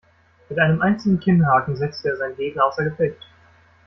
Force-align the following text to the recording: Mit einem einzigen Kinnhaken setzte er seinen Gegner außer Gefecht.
Mit 0.49 0.57
einem 0.57 0.81
einzigen 0.81 1.19
Kinnhaken 1.19 1.75
setzte 1.75 2.09
er 2.09 2.17
seinen 2.17 2.35
Gegner 2.35 2.65
außer 2.65 2.85
Gefecht. 2.85 3.21